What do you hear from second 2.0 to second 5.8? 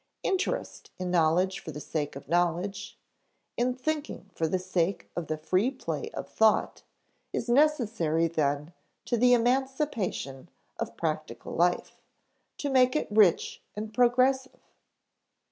of knowledge, in thinking for the sake of the free